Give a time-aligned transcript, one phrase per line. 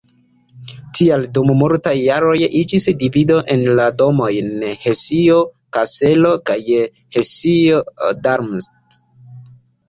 [0.99, 4.49] Tial dum multaj jaroj iĝis divido en la domojn
[4.87, 6.57] Hesio-Kaselo kaj
[7.19, 8.99] Hesio-Darmstadt.